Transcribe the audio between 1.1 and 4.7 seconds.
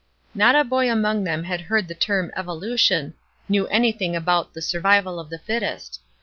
them had heard the term "evolution;" knew anything about "the